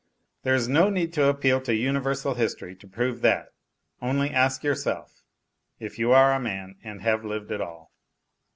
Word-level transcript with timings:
There 0.41 0.55
is 0.55 0.67
no 0.67 0.89
need 0.89 1.13
to 1.13 1.29
appeal 1.29 1.61
to 1.61 1.75
universal 1.75 2.33
history 2.33 2.75
to 2.77 2.87
prove 2.87 3.21
that; 3.21 3.49
only 4.01 4.31
ask 4.31 4.63
yourself, 4.63 5.21
if 5.79 5.99
you 5.99 6.11
are 6.11 6.33
a 6.33 6.39
man 6.39 6.75
and 6.83 7.03
have 7.03 7.23
lived 7.23 7.51
at 7.51 7.61
all. 7.61 7.91